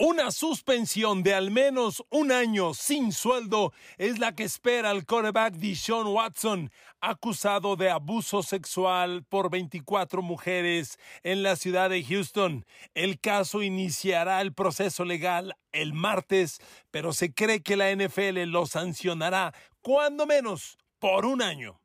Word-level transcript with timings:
Una 0.00 0.30
suspensión 0.30 1.24
de 1.24 1.34
al 1.34 1.50
menos 1.50 2.04
un 2.10 2.30
año 2.30 2.72
sin 2.72 3.10
sueldo 3.10 3.72
es 3.96 4.20
la 4.20 4.32
que 4.32 4.44
espera 4.44 4.92
el 4.92 5.04
quarterback 5.04 5.54
Deshaun 5.54 6.06
Watson, 6.06 6.70
acusado 7.00 7.74
de 7.74 7.90
abuso 7.90 8.44
sexual 8.44 9.24
por 9.28 9.50
24 9.50 10.22
mujeres 10.22 11.00
en 11.24 11.42
la 11.42 11.56
ciudad 11.56 11.90
de 11.90 12.04
Houston. 12.04 12.64
El 12.94 13.18
caso 13.18 13.60
iniciará 13.60 14.40
el 14.40 14.54
proceso 14.54 15.04
legal 15.04 15.56
el 15.72 15.94
martes, 15.94 16.60
pero 16.92 17.12
se 17.12 17.34
cree 17.34 17.64
que 17.64 17.76
la 17.76 17.90
NFL 17.90 18.44
lo 18.44 18.66
sancionará 18.66 19.52
cuando 19.80 20.26
menos 20.26 20.78
por 21.00 21.26
un 21.26 21.42
año. 21.42 21.80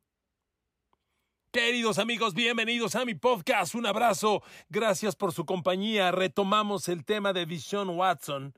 Queridos 1.54 2.00
amigos, 2.00 2.34
bienvenidos 2.34 2.96
a 2.96 3.06
mi 3.06 3.14
podcast. 3.14 3.76
Un 3.76 3.86
abrazo. 3.86 4.42
Gracias 4.72 5.16
por 5.16 5.34
su 5.34 5.46
compañía. 5.46 6.12
Retomamos 6.12 6.90
el 6.90 7.06
tema 7.06 7.32
de 7.32 7.46
Vision 7.46 7.90
Watson. 7.90 8.56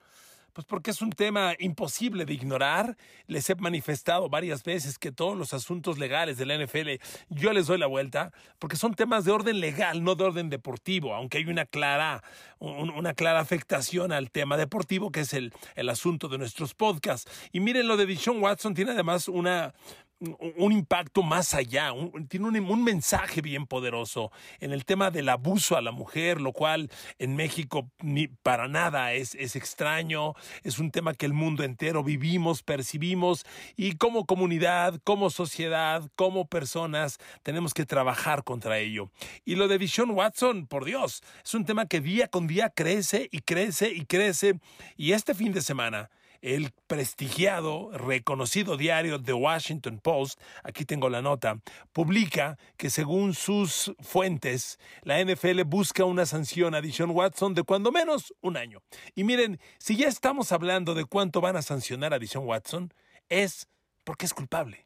Pues 0.54 0.66
porque 0.66 0.92
es 0.92 1.02
un 1.02 1.10
tema 1.10 1.56
imposible 1.60 2.24
de 2.24 2.34
ignorar. 2.34 2.96
Les 3.28 3.50
he 3.50 3.56
manifestado 3.56 4.30
varias 4.30 4.64
veces 4.64 4.98
que 4.98 5.12
todos 5.12 5.38
los 5.38 5.54
asuntos 5.54 6.00
legales 6.00 6.38
de 6.38 6.46
la 6.46 6.58
NFL 6.58 6.92
yo 7.28 7.52
les 7.52 7.68
doy 7.68 7.78
la 7.78 7.88
vuelta, 7.88 8.32
porque 8.60 8.78
son 8.78 8.94
temas 8.94 9.26
de 9.26 9.34
orden 9.34 9.60
legal, 9.60 10.02
no 10.02 10.16
de 10.16 10.24
orden 10.24 10.50
deportivo, 10.50 11.14
aunque 11.14 11.40
hay 11.40 11.48
una 11.48 11.66
clara, 11.66 12.24
una 12.60 13.14
clara 13.14 13.42
afectación 13.42 14.14
al 14.14 14.32
tema 14.32 14.56
deportivo, 14.56 15.12
que 15.12 15.20
es 15.20 15.34
el, 15.34 15.52
el 15.76 15.90
asunto 15.90 16.30
de 16.30 16.38
nuestros 16.38 16.74
podcasts. 16.74 17.30
Y 17.52 17.60
miren, 17.60 17.90
lo 17.90 17.98
de 17.98 18.06
Dishon 18.06 18.42
Watson 18.42 18.74
tiene 18.74 18.92
además 18.92 19.28
una, 19.28 19.74
un 20.20 20.72
impacto 20.72 21.24
más 21.24 21.54
allá, 21.54 21.92
tiene 22.30 22.60
un, 22.60 22.84
mensaje 22.84 23.42
bien 23.42 23.66
poderoso 23.66 24.32
en 24.60 24.72
el 24.72 24.86
tema 24.86 25.12
del 25.12 25.28
abuso 25.28 25.76
a 25.76 25.82
la 25.82 25.92
mujer, 25.92 26.40
lo 26.40 26.54
cual 26.54 26.90
en 27.20 27.36
México 27.36 27.90
ni 28.02 28.28
para 28.28 28.68
nada 28.68 29.14
es, 29.14 29.36
es 29.36 29.56
extraño, 29.56 30.34
es 30.64 30.80
un 30.80 30.92
tema 30.92 31.14
que 31.14 31.26
el 31.26 31.34
mundo 31.34 31.64
entero 31.64 32.04
vivimos, 32.04 32.64
percibimos 32.64 33.46
y 33.76 33.96
como 33.98 34.26
comunidad, 34.26 35.00
como 35.04 35.30
sociedad, 35.30 36.10
como 36.16 36.48
personas 36.48 37.18
tenemos 37.44 37.74
que 37.74 37.86
trabajar 37.86 38.44
contra 38.44 38.80
ello. 38.80 39.12
Y 39.44 39.56
lo 39.56 39.68
de 39.68 39.78
Vision 39.78 40.12
Watson, 40.12 40.68
por 40.68 40.86
Dios, 40.86 41.24
es 41.44 41.54
un 41.54 41.66
tema 41.66 41.88
que 41.88 42.00
día 42.00 42.28
con 42.28 42.48
día 42.48 42.70
crece 42.70 43.28
y 43.32 43.40
crece 43.40 43.90
y 43.90 44.06
crece 44.06 44.60
y 44.96 45.12
este 45.12 45.34
fin 45.34 45.52
de 45.52 45.62
semana 45.62 46.10
el 46.46 46.72
prestigiado, 46.86 47.90
reconocido 47.92 48.78
diario 48.78 49.20
The 49.20 49.34
Washington 49.34 50.00
Post, 50.00 50.40
aquí 50.64 50.86
tengo 50.86 51.10
la 51.10 51.24
nota, 51.24 51.60
publica 51.92 52.60
que 52.78 52.92
según 52.92 53.34
sus 53.34 53.92
fuentes, 54.00 54.78
la 55.02 55.20
NFL 55.24 55.64
busca 55.64 56.06
una 56.06 56.28
sanción 56.28 56.76
a 56.76 56.82
Dishon 56.82 57.10
Watson 57.10 57.56
de 57.56 57.64
cuando 57.64 57.92
menos 57.92 58.32
un 58.42 58.58
año. 58.58 58.84
Y 59.16 59.24
miren, 59.24 59.60
si 59.80 59.96
ya 59.96 60.08
estamos 60.08 60.52
hablando 60.52 60.94
de 60.94 61.06
cuánto 61.06 61.42
van 61.42 61.56
a 61.56 61.64
sancionar 61.64 62.14
a 62.14 62.20
Dishon 62.20 62.46
Watson, 62.46 62.94
es 63.28 63.68
porque 64.04 64.28
es 64.28 64.34
culpable. 64.36 64.86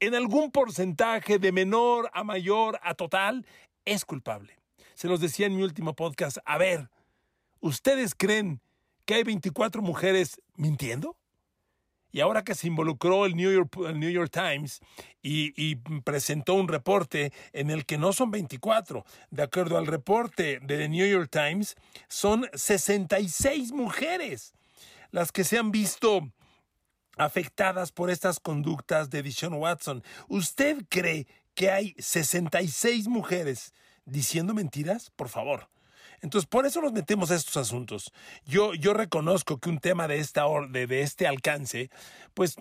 En 0.00 0.16
algún 0.16 0.50
porcentaje 0.50 1.38
de 1.38 1.52
menor 1.52 2.10
a 2.12 2.24
mayor 2.24 2.80
a 2.82 2.94
total, 2.94 3.46
es 3.84 4.04
culpable. 4.04 4.58
Se 4.94 5.06
los 5.06 5.20
decía 5.20 5.46
en 5.46 5.56
mi 5.56 5.62
último 5.62 5.94
podcast, 5.94 6.38
a 6.44 6.58
ver, 6.58 6.90
¿ustedes 7.60 8.16
creen 8.16 8.60
que 9.08 9.14
hay 9.14 9.22
24 9.22 9.80
mujeres 9.80 10.38
mintiendo? 10.56 11.16
Y 12.12 12.20
ahora 12.20 12.44
que 12.44 12.54
se 12.54 12.66
involucró 12.66 13.24
el 13.24 13.36
New 13.36 13.50
York, 13.50 13.74
New 13.94 14.10
York 14.10 14.30
Times 14.30 14.80
y, 15.22 15.54
y, 15.56 15.76
presentó 16.04 16.52
un 16.52 16.68
reporte 16.68 17.32
en 17.54 17.70
el 17.70 17.86
que 17.86 17.96
no 17.96 18.12
son 18.12 18.30
24, 18.30 19.06
de 19.30 19.42
acuerdo 19.42 19.78
al 19.78 19.86
reporte 19.86 20.60
de 20.60 20.76
The 20.76 20.90
New 20.90 21.06
York 21.06 21.30
Times, 21.30 21.74
son 22.08 22.50
66 22.52 23.72
mujeres 23.72 24.52
las 25.10 25.32
que 25.32 25.44
se 25.44 25.56
han 25.56 25.70
visto 25.70 26.30
afectadas 27.16 27.92
por 27.92 28.10
estas 28.10 28.40
conductas 28.40 29.08
de 29.08 29.22
Dishon 29.22 29.54
Watson. 29.54 30.04
¿Usted 30.28 30.84
cree 30.90 31.26
que 31.54 31.70
hay 31.70 31.94
66 31.98 33.08
mujeres 33.08 33.72
diciendo 34.04 34.52
mentiras? 34.52 35.10
Por 35.16 35.30
favor. 35.30 35.70
Entonces, 36.20 36.48
por 36.48 36.66
eso 36.66 36.80
nos 36.80 36.92
metemos 36.92 37.30
a 37.30 37.36
estos 37.36 37.56
asuntos. 37.56 38.12
Yo, 38.44 38.74
yo 38.74 38.94
reconozco 38.94 39.58
que 39.58 39.70
un 39.70 39.78
tema 39.78 40.08
de 40.08 40.18
esta 40.18 40.46
de, 40.68 40.86
de 40.86 41.02
este 41.02 41.26
alcance, 41.26 41.90
pues 42.34 42.56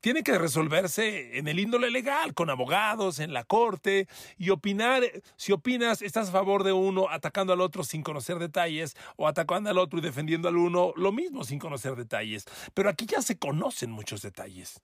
tiene 0.00 0.22
que 0.22 0.36
resolverse 0.36 1.38
en 1.38 1.48
el 1.48 1.58
índole 1.58 1.90
legal, 1.90 2.34
con 2.34 2.50
abogados, 2.50 3.18
en 3.18 3.32
la 3.32 3.44
corte, 3.44 4.08
y 4.36 4.50
opinar, 4.50 5.02
si 5.36 5.52
opinas, 5.52 6.02
estás 6.02 6.28
a 6.28 6.32
favor 6.32 6.64
de 6.64 6.72
uno 6.72 7.08
atacando 7.10 7.52
al 7.52 7.60
otro 7.60 7.84
sin 7.84 8.02
conocer 8.02 8.38
detalles, 8.38 8.96
o 9.16 9.26
atacando 9.26 9.70
al 9.70 9.78
otro 9.78 9.98
y 9.98 10.02
defendiendo 10.02 10.48
al 10.48 10.56
uno, 10.56 10.92
lo 10.96 11.12
mismo 11.12 11.44
sin 11.44 11.58
conocer 11.58 11.96
detalles. 11.96 12.44
Pero 12.74 12.90
aquí 12.90 13.06
ya 13.06 13.22
se 13.22 13.38
conocen 13.38 13.90
muchos 13.90 14.22
detalles. 14.22 14.82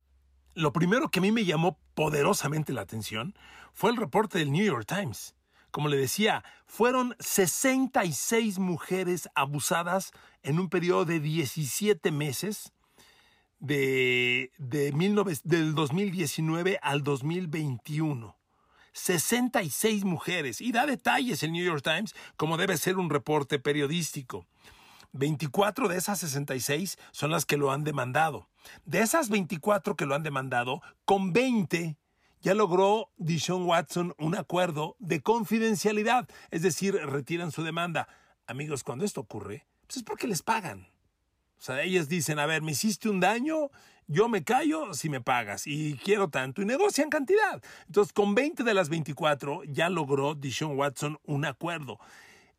Lo 0.55 0.73
primero 0.73 1.09
que 1.11 1.19
a 1.19 1.23
mí 1.23 1.33
me 1.33 1.45
llamó 1.45 1.79
poderosamente 1.95 2.73
la 2.73 2.83
atención 2.83 3.35
fue 3.73 3.91
el 3.91 3.97
reporte 3.97 4.39
del 4.39 4.53
New 4.53 4.65
York 4.65 4.87
Times 4.87 5.35
como 5.75 5.89
le 5.89 5.97
decía, 5.97 6.45
fueron 6.69 7.17
66 7.19 8.61
mujeres 8.61 9.29
abusadas 9.35 10.13
en 10.45 10.61
un 10.61 10.69
periodo 10.69 11.05
de 11.05 11.19
17 11.19 12.13
meses 12.13 12.73
de, 13.59 14.53
del 14.57 15.75
2019 15.75 16.79
al 16.81 17.03
2021. 17.03 18.37
66 18.93 20.05
mujeres. 20.05 20.61
Y 20.61 20.71
da 20.71 20.87
detalles 20.87 21.43
el 21.43 21.51
New 21.51 21.65
York 21.65 21.83
Times 21.83 22.15
como 22.37 22.57
debe 22.57 22.77
ser 22.77 22.97
un 22.97 23.11
reporte 23.11 23.59
periodístico. 23.59 24.47
24 25.11 25.89
de 25.89 25.97
esas 25.97 26.21
66 26.21 26.99
son 27.11 27.33
las 27.33 27.47
que 27.47 27.57
lo 27.57 27.73
han 27.73 27.83
demandado. 27.83 28.49
De 28.85 29.01
esas 29.01 29.29
24 29.29 29.97
que 29.97 30.07
lo 30.07 30.15
han 30.15 30.23
demandado, 30.23 30.83
con 31.05 31.33
20 31.33 31.97
ya 32.45 32.53
logró 32.53 33.11
Dishon 33.17 33.65
Watson 33.65 34.15
un 34.19 34.37
acuerdo 34.37 34.97
de 34.99 35.23
confidencialidad, 35.23 36.29
es 36.51 36.61
decir, 36.61 36.95
retiran 36.95 37.51
su 37.51 37.65
demanda. 37.65 38.07
Amigos, 38.47 38.85
cuando 38.85 39.07
esto 39.07 39.23
ocurre, 39.23 39.67
pues 39.87 39.97
es 39.97 40.03
porque 40.03 40.27
les 40.27 40.43
pagan. 40.43 40.87
O 41.57 41.63
sea, 41.63 41.83
ellas 41.83 42.07
dicen, 42.07 42.39
a 42.39 42.45
ver, 42.45 42.61
me 42.61 42.73
hiciste 42.73 43.09
un 43.09 43.19
daño, 43.19 43.71
yo 44.09 44.29
me 44.29 44.45
callo 44.45 44.93
si 44.93 45.09
me 45.09 45.23
pagas 45.23 45.67
y 45.67 45.95
quiero 46.05 46.29
tanto 46.29 46.61
y 46.61 46.67
negocian 46.67 47.09
cantidad. 47.09 47.63
Entonces, 47.87 48.13
con 48.13 48.35
20 48.35 48.63
de 48.63 48.75
las 48.75 48.91
24 48.91 49.65
ya 49.65 49.89
logró 49.89 50.35
Dishon 50.35 50.77
Watson 50.77 51.19
un 51.25 51.47
acuerdo. 51.47 51.99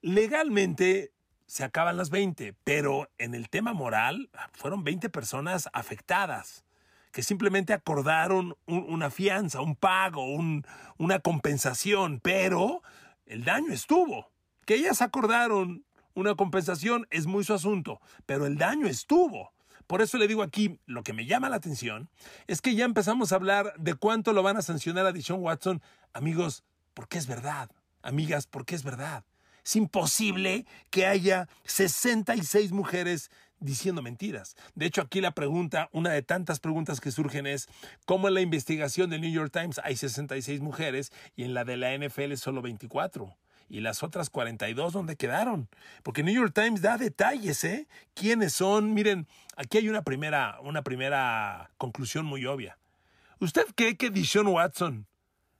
Legalmente 0.01 1.11
se 1.45 1.63
acaban 1.63 1.95
las 1.95 2.09
20, 2.09 2.55
pero 2.63 3.11
en 3.19 3.35
el 3.35 3.49
tema 3.49 3.73
moral 3.73 4.31
fueron 4.51 4.83
20 4.83 5.09
personas 5.09 5.69
afectadas 5.73 6.64
que 7.15 7.23
simplemente 7.23 7.71
acordaron 7.71 8.57
una 8.65 9.09
fianza, 9.09 9.61
un 9.61 9.77
pago, 9.77 10.25
una 10.97 11.19
compensación, 11.19 12.19
pero 12.19 12.83
el 13.25 13.45
daño 13.45 13.71
estuvo. 13.71 14.33
Que 14.65 14.75
ellas 14.75 15.01
acordaron 15.01 15.85
una 16.13 16.35
compensación 16.35 17.07
es 17.11 17.25
muy 17.25 17.45
su 17.45 17.53
asunto, 17.53 18.01
pero 18.25 18.45
el 18.45 18.57
daño 18.57 18.87
estuvo. 18.87 19.53
Por 19.87 20.01
eso 20.01 20.17
le 20.17 20.27
digo 20.27 20.43
aquí, 20.43 20.77
lo 20.87 21.03
que 21.03 21.13
me 21.13 21.25
llama 21.25 21.47
la 21.47 21.55
atención 21.55 22.09
es 22.47 22.61
que 22.61 22.75
ya 22.75 22.83
empezamos 22.83 23.31
a 23.31 23.35
hablar 23.35 23.73
de 23.77 23.93
cuánto 23.95 24.33
lo 24.33 24.43
van 24.43 24.57
a 24.57 24.61
sancionar 24.61 25.05
a 25.05 25.13
Dishon 25.13 25.41
Watson. 25.41 25.81
Amigos, 26.11 26.65
porque 26.93 27.17
es 27.17 27.27
verdad. 27.27 27.71
Amigas, 28.01 28.45
porque 28.45 28.75
es 28.75 28.83
verdad. 28.83 29.23
Es 29.63 29.77
imposible 29.77 30.65
que 30.89 31.07
haya 31.07 31.47
66 31.63 32.73
mujeres 32.73 33.31
diciendo 33.65 34.01
mentiras. 34.01 34.55
De 34.75 34.85
hecho, 34.85 35.01
aquí 35.01 35.21
la 35.21 35.31
pregunta, 35.31 35.89
una 35.91 36.11
de 36.11 36.21
tantas 36.21 36.59
preguntas 36.59 37.01
que 37.01 37.11
surgen 37.11 37.47
es, 37.47 37.67
¿cómo 38.05 38.27
en 38.27 38.35
la 38.35 38.41
investigación 38.41 39.09
del 39.09 39.21
New 39.21 39.31
York 39.31 39.51
Times 39.51 39.81
hay 39.83 39.95
66 39.95 40.61
mujeres 40.61 41.11
y 41.35 41.43
en 41.43 41.53
la 41.53 41.65
de 41.65 41.77
la 41.77 41.97
NFL 41.97 42.35
solo 42.35 42.61
24? 42.61 43.35
¿Y 43.67 43.79
las 43.79 44.03
otras 44.03 44.29
42 44.29 44.93
dónde 44.93 45.15
quedaron? 45.15 45.69
Porque 46.03 46.23
New 46.23 46.35
York 46.35 46.53
Times 46.53 46.81
da 46.81 46.97
detalles, 46.97 47.63
¿eh? 47.63 47.87
¿Quiénes 48.13 48.53
son? 48.53 48.93
Miren, 48.93 49.27
aquí 49.55 49.79
hay 49.79 49.89
una 49.89 50.03
primera, 50.03 50.59
una 50.61 50.83
primera 50.83 51.71
conclusión 51.77 52.25
muy 52.25 52.45
obvia. 52.45 52.77
¿Usted 53.39 53.65
cree 53.75 53.97
que 53.97 54.11
Dishon 54.11 54.47
Watson 54.47 55.07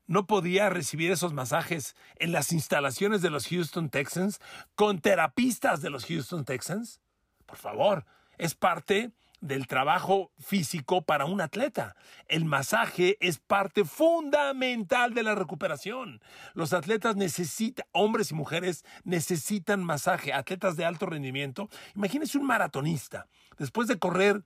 no 0.08 0.28
podía 0.28 0.70
recibir 0.70 1.12
esos 1.12 1.34
masajes 1.34 1.96
en 2.18 2.32
las 2.32 2.52
instalaciones 2.52 3.22
de 3.22 3.32
los 3.32 3.48
Houston 3.48 3.90
Texans 3.90 4.40
con 4.76 5.02
terapistas 5.02 5.82
de 5.82 5.90
los 5.90 6.06
Houston 6.06 6.46
Texans? 6.46 7.02
Por 7.46 7.58
favor, 7.58 8.06
es 8.38 8.56
parte 8.56 9.12
del 9.42 9.68
trabajo 9.68 10.32
físico 10.40 11.04
para 11.04 11.26
un 11.26 11.40
atleta. 11.40 11.96
El 12.28 12.46
masaje 12.46 13.18
es 13.20 13.38
parte 13.38 13.86
fundamental 13.86 15.14
de 15.14 15.24
la 15.24 15.36
recuperación. 15.36 16.22
Los 16.54 16.74
atletas 16.74 17.16
necesitan, 17.16 17.86
hombres 17.92 18.32
y 18.32 18.34
mujeres 18.34 18.86
necesitan 19.04 19.84
masaje. 19.84 20.34
Atletas 20.34 20.76
de 20.78 20.86
alto 20.86 21.06
rendimiento. 21.06 21.70
Imagínense 21.96 22.38
un 22.38 22.48
maratonista. 22.48 23.28
Después 23.58 23.88
de 23.88 24.00
correr 24.00 24.44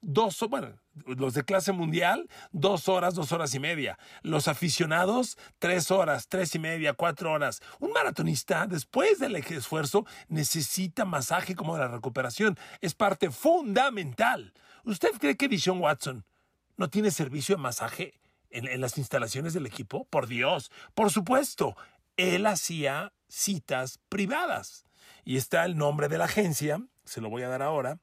dos, 0.00 0.38
bueno, 0.48 0.78
los 1.06 1.34
de 1.34 1.44
clase 1.44 1.72
mundial, 1.72 2.28
dos 2.52 2.88
horas, 2.88 3.14
dos 3.14 3.32
horas 3.32 3.54
y 3.54 3.60
media. 3.60 3.98
Los 4.22 4.48
aficionados, 4.48 5.38
tres 5.58 5.90
horas, 5.90 6.28
tres 6.28 6.54
y 6.54 6.58
media, 6.58 6.94
cuatro 6.94 7.32
horas. 7.32 7.60
Un 7.80 7.92
maratonista, 7.92 8.66
después 8.66 9.18
del 9.18 9.36
esfuerzo, 9.36 10.06
necesita 10.28 11.04
masaje 11.04 11.54
como 11.54 11.76
la 11.76 11.88
recuperación. 11.88 12.58
Es 12.80 12.94
parte 12.94 13.30
fundamental. 13.30 14.52
¿Usted 14.84 15.12
cree 15.18 15.36
que 15.36 15.48
Dishon 15.48 15.80
Watson 15.80 16.24
no 16.76 16.88
tiene 16.88 17.10
servicio 17.10 17.56
de 17.56 17.62
masaje 17.62 18.20
en, 18.50 18.66
en 18.66 18.80
las 18.80 18.98
instalaciones 18.98 19.52
del 19.54 19.66
equipo? 19.66 20.04
Por 20.06 20.26
Dios, 20.26 20.70
por 20.94 21.10
supuesto. 21.10 21.76
Él 22.16 22.46
hacía 22.46 23.12
citas 23.28 24.00
privadas. 24.08 24.84
Y 25.24 25.36
está 25.36 25.64
el 25.64 25.76
nombre 25.76 26.08
de 26.08 26.18
la 26.18 26.24
agencia, 26.24 26.82
se 27.04 27.20
lo 27.20 27.28
voy 27.28 27.42
a 27.42 27.48
dar 27.48 27.62
ahora 27.62 28.00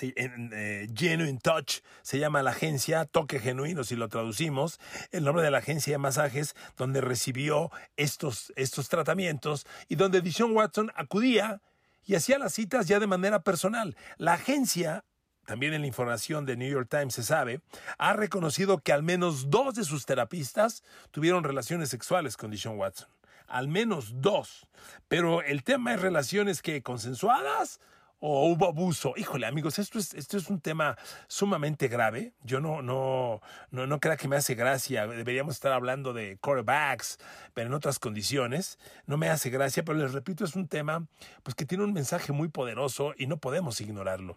eh, 0.00 0.88
Genuine 0.94 1.38
Touch 1.38 1.80
se 2.02 2.18
llama 2.18 2.42
la 2.42 2.50
agencia, 2.50 3.04
Toque 3.04 3.40
Genuino 3.40 3.84
si 3.84 3.96
lo 3.96 4.08
traducimos, 4.08 4.78
el 5.10 5.24
nombre 5.24 5.42
de 5.42 5.50
la 5.50 5.58
agencia 5.58 5.94
de 5.94 5.98
masajes 5.98 6.54
donde 6.76 7.00
recibió 7.00 7.70
estos, 7.96 8.52
estos 8.56 8.88
tratamientos 8.88 9.66
y 9.88 9.96
donde 9.96 10.20
Dishon 10.20 10.56
Watson 10.56 10.90
acudía 10.94 11.60
y 12.04 12.14
hacía 12.14 12.38
las 12.38 12.54
citas 12.54 12.86
ya 12.86 12.98
de 12.98 13.06
manera 13.06 13.42
personal. 13.42 13.96
La 14.16 14.34
agencia, 14.34 15.04
también 15.46 15.74
en 15.74 15.82
la 15.82 15.86
información 15.86 16.46
de 16.46 16.56
New 16.56 16.70
York 16.70 16.88
Times 16.88 17.14
se 17.14 17.22
sabe, 17.22 17.60
ha 17.98 18.12
reconocido 18.12 18.78
que 18.78 18.92
al 18.92 19.02
menos 19.02 19.50
dos 19.50 19.74
de 19.74 19.84
sus 19.84 20.06
terapistas 20.06 20.82
tuvieron 21.10 21.44
relaciones 21.44 21.88
sexuales 21.88 22.36
con 22.36 22.50
Dishon 22.50 22.78
Watson. 22.78 23.08
Al 23.46 23.66
menos 23.66 24.20
dos. 24.20 24.68
Pero 25.08 25.42
el 25.42 25.64
tema 25.64 25.94
es 25.94 26.00
relaciones 26.00 26.62
que 26.62 26.82
consensuadas 26.82 27.80
o 28.20 28.46
hubo 28.46 28.66
abuso. 28.68 29.14
Híjole, 29.16 29.46
amigos, 29.46 29.78
esto 29.78 29.98
es, 29.98 30.14
esto 30.14 30.36
es 30.36 30.48
un 30.48 30.60
tema 30.60 30.96
sumamente 31.26 31.88
grave. 31.88 32.34
Yo 32.44 32.60
no, 32.60 32.82
no, 32.82 33.40
no, 33.70 33.86
no 33.86 34.00
creo 34.00 34.16
que 34.16 34.28
me 34.28 34.36
hace 34.36 34.54
gracia. 34.54 35.06
Deberíamos 35.06 35.54
estar 35.54 35.72
hablando 35.72 36.12
de 36.12 36.36
quarterbacks, 36.38 37.18
pero 37.54 37.68
en 37.68 37.74
otras 37.74 37.98
condiciones. 37.98 38.78
No 39.06 39.16
me 39.16 39.28
hace 39.30 39.50
gracia, 39.50 39.84
pero 39.84 39.98
les 39.98 40.12
repito, 40.12 40.44
es 40.44 40.54
un 40.54 40.68
tema 40.68 41.06
pues, 41.42 41.54
que 41.54 41.64
tiene 41.64 41.84
un 41.84 41.92
mensaje 41.92 42.32
muy 42.32 42.48
poderoso 42.48 43.14
y 43.16 43.26
no 43.26 43.38
podemos 43.38 43.80
ignorarlo. 43.80 44.36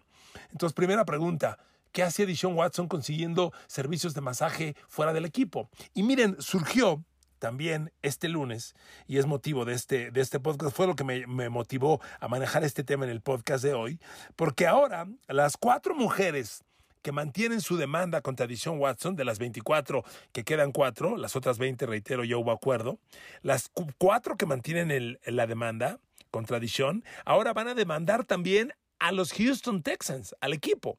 Entonces, 0.50 0.74
primera 0.74 1.04
pregunta. 1.04 1.58
¿Qué 1.92 2.02
hacía 2.02 2.26
Dishon 2.26 2.56
Watson 2.56 2.88
consiguiendo 2.88 3.52
servicios 3.68 4.14
de 4.14 4.20
masaje 4.20 4.74
fuera 4.88 5.12
del 5.12 5.24
equipo? 5.26 5.70
Y 5.94 6.02
miren, 6.02 6.34
surgió 6.40 7.04
también 7.44 7.92
este 8.00 8.30
lunes, 8.30 8.74
y 9.06 9.18
es 9.18 9.26
motivo 9.26 9.66
de 9.66 9.74
este, 9.74 10.10
de 10.10 10.22
este 10.22 10.40
podcast, 10.40 10.74
fue 10.74 10.86
lo 10.86 10.96
que 10.96 11.04
me, 11.04 11.26
motivó 11.50 12.00
a 12.18 12.26
manejar 12.26 12.64
este 12.64 12.84
tema 12.84 13.04
en 13.04 13.10
el 13.10 13.20
podcast 13.20 13.62
de 13.62 13.74
hoy, 13.74 14.00
porque 14.34 14.66
ahora 14.66 15.06
las 15.28 15.58
cuatro 15.58 15.94
mujeres 15.94 16.64
que 17.02 17.12
mantienen 17.12 17.60
su 17.60 17.76
demanda 17.76 18.22
contra 18.22 18.46
Dishon 18.46 18.78
Watson, 18.78 19.14
de 19.14 19.26
las 19.26 19.38
24 19.38 20.04
que 20.32 20.42
quedan 20.42 20.72
cuatro, 20.72 21.18
las 21.18 21.36
otras 21.36 21.58
20, 21.58 21.84
reitero, 21.84 22.24
ya 22.24 22.38
hubo 22.38 22.50
acuerdo, 22.50 22.98
las 23.42 23.70
cuatro 23.98 24.38
que 24.38 24.46
mantienen 24.46 25.18
la 25.26 25.46
demanda 25.46 25.98
contra 26.30 26.58
Dishon, 26.60 27.04
ahora 27.26 27.52
van 27.52 27.68
a 27.68 27.74
demandar 27.74 28.24
también 28.24 28.72
a 29.00 29.12
los 29.12 29.34
Houston 29.34 29.82
Texans, 29.82 30.34
al 30.40 30.54
equipo, 30.54 30.96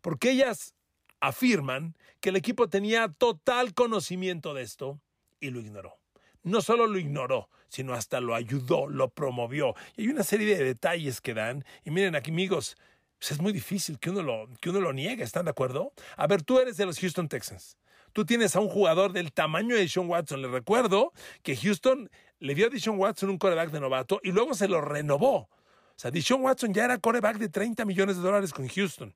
porque 0.00 0.30
ellas 0.30 0.72
afirman 1.20 1.98
que 2.20 2.30
el 2.30 2.36
equipo 2.36 2.70
tenía 2.70 3.08
total 3.08 3.74
conocimiento 3.74 4.54
de 4.54 4.62
esto, 4.62 5.00
y 5.46 5.50
lo 5.50 5.60
ignoró. 5.60 5.98
No 6.42 6.60
solo 6.60 6.86
lo 6.86 6.98
ignoró, 6.98 7.48
sino 7.68 7.94
hasta 7.94 8.20
lo 8.20 8.34
ayudó, 8.34 8.86
lo 8.86 9.08
promovió. 9.08 9.74
Y 9.96 10.02
hay 10.02 10.08
una 10.08 10.22
serie 10.22 10.56
de 10.56 10.64
detalles 10.64 11.20
que 11.20 11.34
dan. 11.34 11.64
Y 11.84 11.90
miren 11.90 12.14
aquí, 12.14 12.30
amigos, 12.30 12.76
pues 13.18 13.32
es 13.32 13.40
muy 13.40 13.52
difícil 13.52 13.98
que 13.98 14.10
uno, 14.10 14.22
lo, 14.22 14.48
que 14.60 14.70
uno 14.70 14.80
lo 14.80 14.92
niegue, 14.92 15.24
¿están 15.24 15.46
de 15.46 15.50
acuerdo? 15.50 15.92
A 16.16 16.26
ver, 16.26 16.42
tú 16.42 16.58
eres 16.58 16.76
de 16.76 16.86
los 16.86 16.98
Houston 17.00 17.28
Texans. 17.28 17.76
Tú 18.12 18.24
tienes 18.24 18.56
a 18.56 18.60
un 18.60 18.68
jugador 18.68 19.12
del 19.12 19.32
tamaño 19.32 19.76
de 19.76 19.88
Sean 19.88 20.08
Watson. 20.08 20.40
Le 20.40 20.48
recuerdo 20.48 21.12
que 21.42 21.56
Houston 21.56 22.10
le 22.38 22.54
dio 22.54 22.66
a 22.66 22.70
Deshaun 22.70 22.98
Watson 22.98 23.30
un 23.30 23.38
coreback 23.38 23.70
de 23.70 23.80
novato 23.80 24.20
y 24.22 24.32
luego 24.32 24.54
se 24.54 24.68
lo 24.68 24.80
renovó. 24.80 25.36
O 25.36 25.98
sea, 25.98 26.10
Deshaun 26.10 26.42
Watson 26.42 26.72
ya 26.72 26.84
era 26.84 26.98
coreback 26.98 27.38
de 27.38 27.48
30 27.48 27.84
millones 27.84 28.16
de 28.16 28.22
dólares 28.22 28.52
con 28.52 28.68
Houston. 28.68 29.14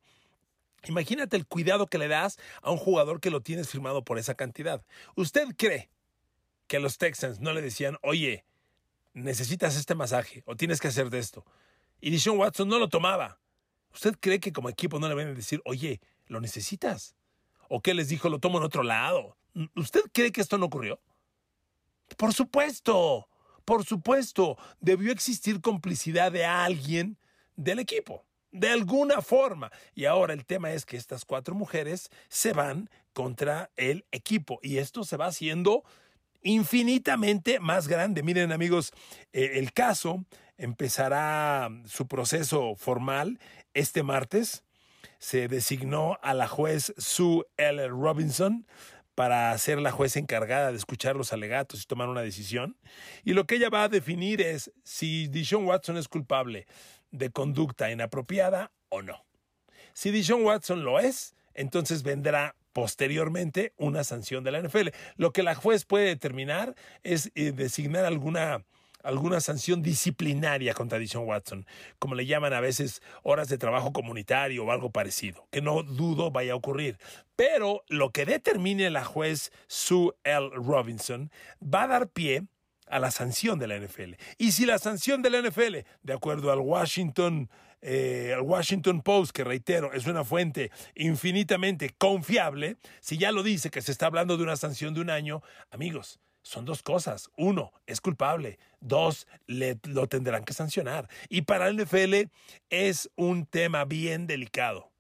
Imagínate 0.86 1.36
el 1.36 1.46
cuidado 1.46 1.86
que 1.86 1.98
le 1.98 2.08
das 2.08 2.38
a 2.62 2.70
un 2.70 2.78
jugador 2.78 3.20
que 3.20 3.30
lo 3.30 3.42
tienes 3.42 3.68
firmado 3.68 4.02
por 4.02 4.18
esa 4.18 4.34
cantidad. 4.34 4.82
¿Usted 5.14 5.48
cree 5.56 5.90
que 6.70 6.78
los 6.78 6.98
Texans 6.98 7.40
no 7.40 7.52
le 7.52 7.62
decían, 7.62 7.98
oye, 8.00 8.44
necesitas 9.12 9.74
este 9.74 9.96
masaje 9.96 10.44
o 10.46 10.54
tienes 10.54 10.80
que 10.80 10.86
hacer 10.86 11.10
de 11.10 11.18
esto. 11.18 11.44
Y 12.00 12.10
Dishon 12.10 12.38
Watson 12.38 12.68
no 12.68 12.78
lo 12.78 12.88
tomaba. 12.88 13.40
¿Usted 13.92 14.14
cree 14.20 14.38
que 14.38 14.52
como 14.52 14.68
equipo 14.68 15.00
no 15.00 15.08
le 15.08 15.16
van 15.16 15.26
a 15.26 15.34
decir, 15.34 15.60
oye, 15.64 16.00
lo 16.28 16.40
necesitas? 16.40 17.16
¿O 17.68 17.82
qué 17.82 17.92
les 17.92 18.08
dijo, 18.08 18.28
lo 18.28 18.38
tomo 18.38 18.58
en 18.58 18.64
otro 18.64 18.84
lado? 18.84 19.36
¿Usted 19.74 20.02
cree 20.12 20.30
que 20.30 20.40
esto 20.40 20.58
no 20.58 20.66
ocurrió? 20.66 21.00
Por 22.16 22.32
supuesto, 22.32 23.28
por 23.64 23.84
supuesto, 23.84 24.56
debió 24.78 25.10
existir 25.10 25.60
complicidad 25.60 26.30
de 26.30 26.44
alguien 26.44 27.18
del 27.56 27.80
equipo, 27.80 28.24
de 28.52 28.68
alguna 28.68 29.22
forma. 29.22 29.72
Y 29.92 30.04
ahora 30.04 30.34
el 30.34 30.46
tema 30.46 30.70
es 30.70 30.86
que 30.86 30.96
estas 30.96 31.24
cuatro 31.24 31.56
mujeres 31.56 32.10
se 32.28 32.52
van 32.52 32.88
contra 33.12 33.72
el 33.74 34.06
equipo 34.12 34.60
y 34.62 34.78
esto 34.78 35.02
se 35.02 35.16
va 35.16 35.26
haciendo 35.26 35.82
infinitamente 36.42 37.60
más 37.60 37.88
grande. 37.88 38.22
Miren 38.22 38.52
amigos, 38.52 38.92
eh, 39.32 39.52
el 39.54 39.72
caso 39.72 40.24
empezará 40.56 41.68
su 41.86 42.06
proceso 42.06 42.74
formal 42.76 43.38
este 43.74 44.02
martes. 44.02 44.64
Se 45.18 45.48
designó 45.48 46.18
a 46.22 46.34
la 46.34 46.48
juez 46.48 46.94
Sue 46.96 47.44
L. 47.56 47.88
Robinson 47.88 48.66
para 49.14 49.56
ser 49.58 49.78
la 49.80 49.90
juez 49.90 50.16
encargada 50.16 50.70
de 50.70 50.78
escuchar 50.78 51.16
los 51.16 51.32
alegatos 51.32 51.82
y 51.82 51.86
tomar 51.86 52.08
una 52.08 52.22
decisión. 52.22 52.78
Y 53.22 53.34
lo 53.34 53.46
que 53.46 53.56
ella 53.56 53.68
va 53.68 53.84
a 53.84 53.88
definir 53.88 54.40
es 54.40 54.72
si 54.82 55.28
Dishon 55.28 55.66
Watson 55.66 55.98
es 55.98 56.08
culpable 56.08 56.66
de 57.10 57.30
conducta 57.30 57.90
inapropiada 57.90 58.72
o 58.88 59.02
no. 59.02 59.26
Si 59.92 60.10
Dishon 60.10 60.44
Watson 60.44 60.84
lo 60.84 61.00
es, 61.00 61.34
entonces 61.54 62.02
vendrá 62.02 62.56
posteriormente 62.72 63.72
una 63.76 64.04
sanción 64.04 64.44
de 64.44 64.52
la 64.52 64.60
NFL. 64.60 64.88
Lo 65.16 65.32
que 65.32 65.42
la 65.42 65.54
juez 65.54 65.84
puede 65.84 66.06
determinar 66.06 66.74
es 67.02 67.30
eh, 67.34 67.52
designar 67.52 68.04
alguna 68.04 68.64
alguna 69.02 69.40
sanción 69.40 69.82
disciplinaria 69.82 70.74
contra 70.74 70.98
Dishon 70.98 71.26
Watson, 71.26 71.66
como 71.98 72.14
le 72.14 72.26
llaman 72.26 72.52
a 72.52 72.60
veces 72.60 73.02
horas 73.22 73.48
de 73.48 73.58
trabajo 73.58 73.92
comunitario 73.92 74.64
o 74.64 74.70
algo 74.70 74.90
parecido, 74.90 75.46
que 75.50 75.62
no 75.62 75.82
dudo 75.82 76.30
vaya 76.30 76.52
a 76.52 76.56
ocurrir. 76.56 76.98
Pero 77.36 77.84
lo 77.88 78.10
que 78.10 78.26
determine 78.26 78.90
la 78.90 79.04
juez 79.04 79.52
Sue 79.66 80.12
L. 80.24 80.50
Robinson 80.52 81.30
va 81.62 81.84
a 81.84 81.88
dar 81.88 82.08
pie 82.08 82.44
a 82.86 82.98
la 82.98 83.10
sanción 83.10 83.58
de 83.58 83.68
la 83.68 83.78
NFL. 83.78 84.14
Y 84.36 84.52
si 84.52 84.66
la 84.66 84.78
sanción 84.78 85.22
de 85.22 85.30
la 85.30 85.40
NFL, 85.40 85.86
de 86.02 86.12
acuerdo 86.12 86.52
al 86.52 86.58
Washington 86.58 87.48
eh, 87.82 88.32
el 88.34 88.42
Washington 88.42 89.02
Post, 89.02 89.32
que 89.32 89.44
reitero, 89.44 89.92
es 89.92 90.06
una 90.06 90.24
fuente 90.24 90.70
infinitamente 90.94 91.90
confiable, 91.96 92.76
si 93.00 93.18
ya 93.18 93.32
lo 93.32 93.42
dice 93.42 93.70
que 93.70 93.82
se 93.82 93.92
está 93.92 94.06
hablando 94.06 94.36
de 94.36 94.42
una 94.42 94.56
sanción 94.56 94.94
de 94.94 95.00
un 95.00 95.10
año, 95.10 95.42
amigos, 95.70 96.20
son 96.42 96.64
dos 96.64 96.82
cosas. 96.82 97.30
Uno, 97.36 97.72
es 97.86 98.00
culpable. 98.00 98.58
Dos, 98.80 99.26
le, 99.46 99.78
lo 99.84 100.08
tendrán 100.08 100.44
que 100.44 100.52
sancionar. 100.52 101.08
Y 101.28 101.42
para 101.42 101.68
el 101.68 101.76
NFL 101.76 102.30
es 102.70 103.10
un 103.16 103.46
tema 103.46 103.84
bien 103.84 104.26
delicado, 104.26 104.92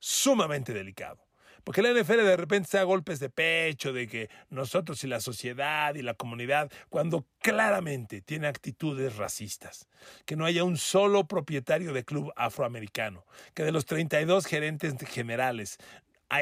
sumamente 0.00 0.72
delicado. 0.72 1.27
Porque 1.68 1.82
la 1.82 1.92
NFL 1.92 2.24
de 2.24 2.36
repente 2.38 2.70
se 2.70 2.78
da 2.78 2.84
golpes 2.84 3.20
de 3.20 3.28
pecho 3.28 3.92
de 3.92 4.08
que 4.08 4.30
nosotros 4.48 5.04
y 5.04 5.06
la 5.06 5.20
sociedad 5.20 5.94
y 5.96 6.00
la 6.00 6.14
comunidad, 6.14 6.72
cuando 6.88 7.26
claramente 7.42 8.22
tiene 8.22 8.46
actitudes 8.46 9.16
racistas, 9.16 9.86
que 10.24 10.34
no 10.34 10.46
haya 10.46 10.64
un 10.64 10.78
solo 10.78 11.28
propietario 11.28 11.92
de 11.92 12.06
club 12.06 12.32
afroamericano, 12.36 13.26
que 13.52 13.64
de 13.64 13.72
los 13.72 13.84
32 13.84 14.46
gerentes 14.46 14.94
generales 15.10 15.76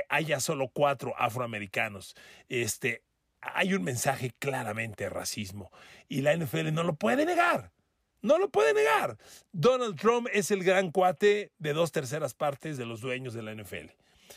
haya 0.09 0.39
solo 0.39 0.69
cuatro 0.69 1.13
afroamericanos, 1.19 2.15
este, 2.49 3.03
hay 3.41 3.75
un 3.75 3.83
mensaje 3.83 4.33
claramente 4.39 5.03
de 5.03 5.11
racismo 5.11 5.73
y 6.09 6.21
la 6.21 6.37
NFL 6.37 6.73
no 6.73 6.85
lo 6.85 6.95
puede 6.95 7.27
negar. 7.27 7.73
No 8.23 8.39
lo 8.39 8.49
puede 8.49 8.75
negar. 8.75 9.19
Donald 9.51 9.99
Trump 9.99 10.29
es 10.33 10.53
el 10.53 10.63
gran 10.63 10.93
cuate 10.93 11.51
de 11.59 11.73
dos 11.73 11.91
terceras 11.91 12.33
partes 12.35 12.77
de 12.77 12.87
los 12.87 13.01
dueños 13.01 13.35
de 13.35 13.43
la 13.43 13.53
NFL 13.53 13.91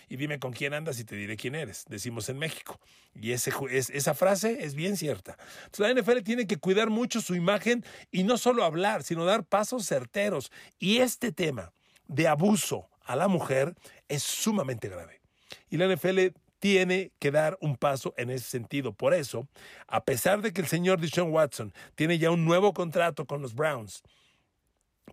y 0.08 0.18
dime 0.18 0.40
con 0.40 0.54
quién 0.54 0.74
andas 0.74 1.00
y 1.00 1.04
te 1.04 1.16
diré 1.16 1.38
quién 1.38 1.56
eres, 1.56 1.86
decimos 1.88 2.30
en 2.30 2.38
México. 2.38 2.80
Y 3.14 3.32
ese, 3.32 3.52
es, 3.72 3.90
esa 3.90 4.14
frase 4.14 4.64
es 4.64 4.76
bien 4.76 4.98
cierta. 4.98 5.38
Entonces, 5.66 5.96
la 5.96 6.02
NFL 6.02 6.24
tiene 6.24 6.48
que 6.48 6.58
cuidar 6.58 6.90
mucho 6.90 7.22
su 7.22 7.36
imagen 7.36 7.84
y 8.12 8.24
no 8.24 8.38
solo 8.38 8.64
hablar, 8.64 9.04
sino 9.04 9.26
dar 9.26 9.44
pasos 9.44 9.86
certeros. 9.86 10.52
Y 10.80 10.98
este 10.98 11.32
tema 11.32 11.74
de 12.08 12.28
abuso 12.28 12.90
a 13.04 13.16
la 13.16 13.28
mujer 13.28 13.76
es 14.08 14.24
sumamente 14.24 14.90
grave. 14.90 15.22
Y 15.70 15.78
la 15.78 15.88
NFL 15.88 16.28
tiene 16.60 17.12
que 17.20 17.32
dar 17.32 17.58
un 17.62 17.78
paso 17.78 18.14
en 18.18 18.30
ese 18.30 18.46
sentido. 18.46 18.94
Por 18.94 19.14
eso, 19.14 19.48
a 19.88 20.04
pesar 20.04 20.42
de 20.42 20.54
que 20.54 20.62
el 20.62 20.68
señor 20.68 21.00
Deshaun 21.00 21.32
Watson 21.32 21.74
tiene 21.96 22.18
ya 22.20 22.32
un 22.32 22.46
nuevo 22.46 22.74
contrato 22.74 23.26
con 23.26 23.42
los 23.42 23.56
Browns 23.56 24.04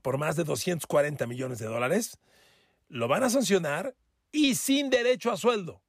por 0.02 0.18
más 0.18 0.36
de 0.36 0.44
240 0.44 1.26
millones 1.26 1.58
de 1.58 1.66
dólares, 1.66 2.18
lo 2.88 3.08
van 3.08 3.22
a 3.24 3.30
sancionar 3.30 3.94
y 4.36 4.54
sin 4.54 4.90
derecho 4.90 5.32
a 5.32 5.36
sueldo. 5.38 5.80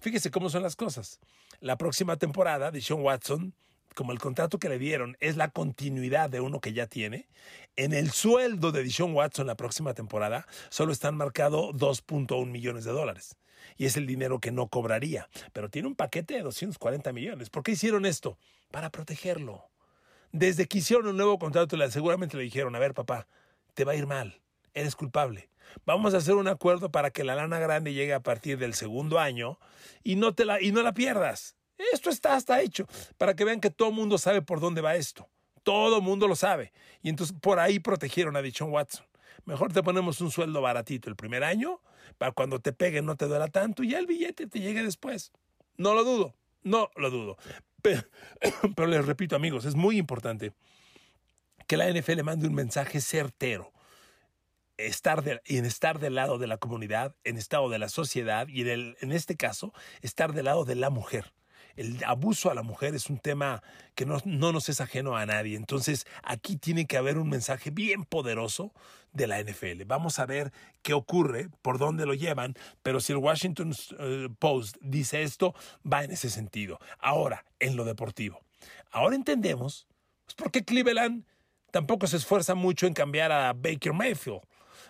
Fíjese 0.00 0.32
cómo 0.32 0.50
son 0.50 0.62
las 0.62 0.74
cosas. 0.74 1.20
La 1.60 1.76
próxima 1.76 2.16
temporada 2.16 2.72
de 2.72 2.80
Sean 2.80 3.00
Watson, 3.00 3.54
como 3.94 4.10
el 4.10 4.18
contrato 4.18 4.58
que 4.58 4.68
le 4.68 4.78
dieron 4.78 5.16
es 5.20 5.36
la 5.36 5.50
continuidad 5.50 6.28
de 6.28 6.40
uno 6.40 6.60
que 6.60 6.72
ya 6.72 6.88
tiene, 6.88 7.28
en 7.76 7.92
el 7.92 8.10
sueldo 8.10 8.72
de 8.72 8.82
Deshaun 8.82 9.14
Watson 9.14 9.46
la 9.46 9.54
próxima 9.54 9.94
temporada 9.94 10.46
solo 10.68 10.92
están 10.92 11.16
marcados 11.16 11.76
2.1 11.76 12.44
millones 12.46 12.84
de 12.84 12.90
dólares. 12.90 13.36
Y 13.76 13.86
es 13.86 13.96
el 13.96 14.08
dinero 14.08 14.40
que 14.40 14.50
no 14.50 14.66
cobraría. 14.66 15.28
Pero 15.52 15.70
tiene 15.70 15.86
un 15.86 15.94
paquete 15.94 16.34
de 16.34 16.42
240 16.42 17.12
millones. 17.12 17.50
¿Por 17.50 17.62
qué 17.62 17.72
hicieron 17.72 18.04
esto? 18.04 18.36
Para 18.72 18.90
protegerlo. 18.90 19.70
Desde 20.32 20.66
que 20.66 20.78
hicieron 20.78 21.06
un 21.06 21.16
nuevo 21.16 21.38
contrato, 21.38 21.76
seguramente 21.88 22.36
le 22.36 22.42
dijeron, 22.42 22.74
a 22.74 22.80
ver 22.80 22.94
papá, 22.94 23.28
te 23.74 23.84
va 23.84 23.92
a 23.92 23.94
ir 23.94 24.08
mal, 24.08 24.42
eres 24.74 24.96
culpable. 24.96 25.48
Vamos 25.86 26.14
a 26.14 26.18
hacer 26.18 26.34
un 26.34 26.48
acuerdo 26.48 26.90
para 26.90 27.10
que 27.10 27.24
la 27.24 27.34
lana 27.34 27.58
grande 27.58 27.94
llegue 27.94 28.14
a 28.14 28.20
partir 28.20 28.58
del 28.58 28.74
segundo 28.74 29.18
año 29.18 29.58
y 30.02 30.16
no, 30.16 30.34
te 30.34 30.44
la, 30.44 30.60
y 30.60 30.72
no 30.72 30.82
la 30.82 30.92
pierdas. 30.92 31.56
Esto 31.92 32.10
está 32.10 32.36
hasta 32.36 32.60
hecho, 32.60 32.86
para 33.18 33.34
que 33.34 33.44
vean 33.44 33.60
que 33.60 33.70
todo 33.70 33.90
mundo 33.90 34.18
sabe 34.18 34.42
por 34.42 34.60
dónde 34.60 34.80
va 34.80 34.94
esto. 34.94 35.28
Todo 35.62 35.98
el 35.98 36.02
mundo 36.02 36.28
lo 36.28 36.36
sabe. 36.36 36.72
Y 37.02 37.08
entonces 37.08 37.36
por 37.40 37.58
ahí 37.58 37.78
protegieron 37.78 38.36
a 38.36 38.42
Dichon 38.42 38.70
Watson. 38.70 39.06
Mejor 39.44 39.72
te 39.72 39.82
ponemos 39.82 40.20
un 40.20 40.30
sueldo 40.30 40.60
baratito 40.60 41.08
el 41.08 41.16
primer 41.16 41.42
año, 41.42 41.80
para 42.18 42.32
cuando 42.32 42.60
te 42.60 42.72
peguen 42.72 43.06
no 43.06 43.16
te 43.16 43.26
duela 43.26 43.48
tanto 43.48 43.82
y 43.82 43.90
ya 43.90 43.98
el 43.98 44.06
billete 44.06 44.46
te 44.46 44.60
llegue 44.60 44.82
después. 44.82 45.32
No 45.76 45.94
lo 45.94 46.04
dudo, 46.04 46.34
no 46.62 46.90
lo 46.96 47.10
dudo. 47.10 47.36
Pero, 47.80 48.02
pero 48.76 48.86
les 48.86 49.04
repito 49.04 49.34
amigos, 49.34 49.64
es 49.64 49.74
muy 49.74 49.98
importante 49.98 50.52
que 51.66 51.76
la 51.76 51.90
NFL 51.90 52.22
mande 52.22 52.46
un 52.46 52.54
mensaje 52.54 53.00
certero 53.00 53.72
estar 54.86 55.40
en 55.44 55.64
estar 55.64 55.98
del 55.98 56.14
lado 56.14 56.38
de 56.38 56.46
la 56.46 56.58
comunidad, 56.58 57.14
en 57.24 57.36
estado 57.36 57.68
de 57.68 57.78
la 57.78 57.88
sociedad 57.88 58.48
y 58.48 58.68
en, 58.68 59.12
este 59.12 59.36
caso, 59.36 59.72
estar 60.00 60.32
del 60.32 60.46
lado 60.46 60.64
de 60.64 60.74
la 60.74 60.90
mujer. 60.90 61.32
El 61.74 62.04
abuso 62.04 62.50
a 62.50 62.54
la 62.54 62.62
mujer 62.62 62.94
es 62.94 63.08
un 63.08 63.18
tema 63.18 63.62
que 63.94 64.04
no, 64.04 64.18
no, 64.26 64.52
nos 64.52 64.68
es 64.68 64.80
ajeno 64.82 65.16
a 65.16 65.24
nadie. 65.24 65.56
Entonces, 65.56 66.06
aquí 66.22 66.56
tiene 66.56 66.86
que 66.86 66.98
haber 66.98 67.16
un 67.16 67.30
mensaje 67.30 67.70
bien 67.70 68.04
poderoso 68.04 68.74
de 69.12 69.26
la 69.26 69.42
NFL. 69.42 69.84
Vamos 69.86 70.18
a 70.18 70.26
ver 70.26 70.52
qué 70.82 70.92
ocurre, 70.92 71.48
por 71.62 71.78
dónde 71.78 72.04
lo 72.04 72.14
llevan, 72.14 72.54
pero 72.82 73.00
si 73.00 73.12
el 73.12 73.18
Washington 73.18 73.74
eh, 73.98 74.28
Post 74.38 74.76
dice 74.80 75.22
esto, 75.22 75.54
va 75.90 76.04
en 76.04 76.10
ese 76.10 76.28
sentido. 76.28 76.78
Ahora, 76.98 77.44
en 77.58 77.76
lo 77.76 77.84
deportivo. 77.84 78.40
Ahora 78.90 79.16
entendemos 79.16 79.86
pues, 80.24 80.34
por 80.34 80.50
qué 80.50 80.64
Cleveland 80.64 81.24
tampoco 81.70 82.06
se 82.06 82.16
esfuerza 82.16 82.54
mucho 82.54 82.86
en 82.86 82.94
cambiar 82.94 83.32
a 83.32 83.52
Baker 83.52 83.92
Mayfield. 83.92 84.42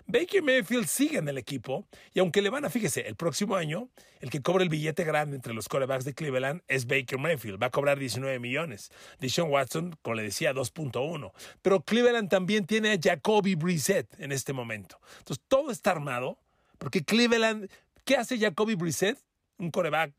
Baker 0.06 0.42
Mayfield 0.42 0.86
sigue 0.86 1.18
en 1.18 1.28
el 1.28 1.38
equipo 1.38 1.86
y 2.12 2.20
aunque 2.20 2.42
le 2.42 2.50
van 2.50 2.64
a, 2.64 2.70
fíjese, 2.70 3.06
el 3.06 3.16
próximo 3.16 3.56
año, 3.56 3.88
el 4.20 4.30
que 4.30 4.42
cobra 4.42 4.62
el 4.62 4.68
billete 4.68 5.04
grande 5.04 5.36
entre 5.36 5.54
los 5.54 5.68
quarterbacks 5.68 6.04
de 6.04 6.14
Cleveland 6.14 6.62
es 6.68 6.86
Baker 6.86 7.18
Mayfield, 7.18 7.62
va 7.62 7.66
a 7.66 7.70
cobrar 7.70 7.98
19 7.98 8.38
millones. 8.38 8.90
Deshaun 9.20 9.50
Watson, 9.50 9.96
como 10.02 10.16
le 10.16 10.22
decía, 10.22 10.52
2.1. 10.52 11.32
Pero 11.62 11.82
Cleveland 11.82 12.28
también 12.28 12.66
tiene 12.66 12.92
a 12.92 12.98
Jacoby 13.00 13.54
Brissett 13.54 14.08
en 14.18 14.32
este 14.32 14.52
momento. 14.52 15.00
Entonces 15.18 15.44
todo 15.48 15.70
está 15.70 15.92
armado 15.92 16.38
porque 16.78 17.04
Cleveland, 17.04 17.70
¿qué 18.04 18.16
hace 18.16 18.38
Jacoby 18.38 18.74
Brissett? 18.74 19.18
Un 19.58 19.70
quarterback 19.70 20.12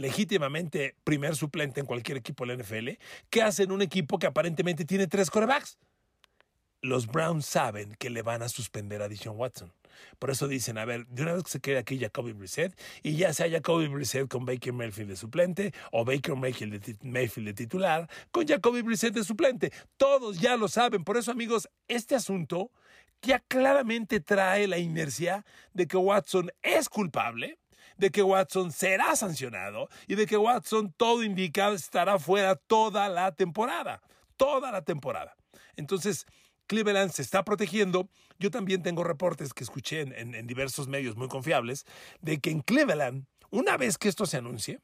legítimamente 0.00 0.96
primer 1.04 1.36
suplente 1.36 1.80
en 1.80 1.86
cualquier 1.86 2.18
equipo 2.18 2.46
de 2.46 2.56
la 2.56 2.62
NFL, 2.62 2.88
¿qué 3.28 3.42
hace 3.42 3.64
en 3.64 3.72
un 3.72 3.82
equipo 3.82 4.18
que 4.18 4.26
aparentemente 4.26 4.84
tiene 4.84 5.06
tres 5.06 5.30
quarterbacks? 5.30 5.78
Los 6.82 7.06
Browns 7.06 7.46
saben 7.46 7.94
que 7.98 8.10
le 8.10 8.22
van 8.22 8.42
a 8.42 8.48
suspender 8.48 9.02
a 9.02 9.08
Dishon 9.08 9.36
Watson. 9.36 9.72
Por 10.18 10.30
eso 10.30 10.48
dicen, 10.48 10.78
a 10.78 10.84
ver, 10.84 11.06
de 11.06 11.22
una 11.22 11.34
vez 11.34 11.44
que 11.44 11.50
se 11.50 11.60
quede 11.60 11.78
aquí 11.78 11.98
Jacoby 11.98 12.32
Brissett, 12.32 12.78
y 13.02 13.16
ya 13.16 13.32
sea 13.32 13.50
Jacoby 13.50 13.88
Brissett 13.88 14.28
con 14.28 14.44
Baker 14.44 14.72
Mayfield 14.72 15.10
de 15.10 15.16
suplente, 15.16 15.74
o 15.92 16.04
Baker 16.04 16.36
Mayfield 16.36 16.80
de, 16.80 16.96
Mayfield 17.02 17.48
de 17.48 17.54
titular, 17.54 18.08
con 18.30 18.46
Jacoby 18.46 18.82
Brissett 18.82 19.14
de 19.14 19.24
suplente. 19.24 19.72
Todos 19.96 20.40
ya 20.40 20.56
lo 20.56 20.68
saben. 20.68 21.04
Por 21.04 21.16
eso, 21.16 21.30
amigos, 21.30 21.68
este 21.88 22.14
asunto 22.14 22.70
ya 23.22 23.40
claramente 23.40 24.20
trae 24.20 24.66
la 24.66 24.78
inercia 24.78 25.44
de 25.74 25.86
que 25.86 25.96
Watson 25.96 26.50
es 26.62 26.88
culpable, 26.88 27.58
de 27.98 28.10
que 28.10 28.22
Watson 28.22 28.72
será 28.72 29.14
sancionado 29.14 29.88
y 30.06 30.14
de 30.14 30.26
que 30.26 30.38
Watson, 30.38 30.94
todo 30.96 31.22
indica, 31.22 31.70
estará 31.72 32.18
fuera 32.18 32.56
toda 32.56 33.08
la 33.08 33.32
temporada. 33.32 34.00
Toda 34.36 34.72
la 34.72 34.82
temporada. 34.82 35.36
Entonces, 35.76 36.26
Cleveland 36.70 37.10
se 37.10 37.22
está 37.22 37.44
protegiendo. 37.44 38.08
Yo 38.38 38.52
también 38.52 38.84
tengo 38.84 39.02
reportes 39.02 39.52
que 39.52 39.64
escuché 39.64 40.02
en, 40.02 40.46
diversos 40.46 40.86
medios 40.86 41.16
muy 41.16 41.26
confiables 41.26 41.84
de 42.20 42.38
que 42.38 42.50
en 42.50 42.60
Cleveland, 42.60 43.26
una 43.50 43.76
vez 43.76 43.98
que 43.98 44.08
esto 44.08 44.24
se 44.24 44.36
anuncie, 44.36 44.78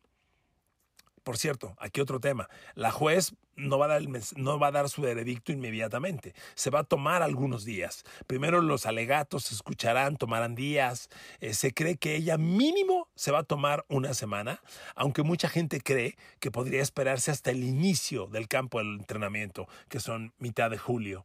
por 1.23 1.39
cierto, 1.39 1.77
aquí 1.79 2.01
otro 2.01 2.19
tema. 2.19 2.49
La 2.75 2.91
juez 2.91 3.37
no 3.55 3.79
va, 3.79 3.85
a 3.85 3.89
dar 3.89 4.03
no 4.35 4.59
va 4.59 4.67
a 4.67 4.73
dar 4.73 4.89
su 4.89 5.01
veredicto 5.01 5.53
inmediatamente. 5.53 6.35
Se 6.57 6.71
va 6.71 6.81
a 6.81 6.85
tomar 6.85 7.23
algunos 7.23 7.65
días. 7.65 8.03
Primero 8.27 8.61
los 8.63 8.85
alegatos 8.85 9.45
se 9.45 9.55
escucharán, 9.55 10.17
tomarán 10.17 10.57
días. 10.57 11.09
Eh, 11.39 11.55
se 11.55 11.73
cree 11.73 11.99
que 11.99 12.17
ella 12.17 12.37
mínimo 12.37 13.09
se 13.15 13.31
va 13.31 13.41
a 13.41 13.45
tomar 13.45 13.85
una 13.89 14.13
semana, 14.13 14.61
aunque 14.97 15.23
mucha 15.23 15.49
gente 15.49 15.81
cree 15.81 16.17
que 16.41 16.51
podría 16.51 16.83
esperarse 16.83 17.31
hasta 17.31 17.53
el 17.53 17.63
inicio 17.63 18.27
del 18.27 18.49
campo 18.49 18.79
del 18.79 18.99
entrenamiento, 18.99 19.69
que 19.89 20.01
son 20.01 20.35
mitad 20.41 20.69
de 20.69 20.79
julio 20.79 21.25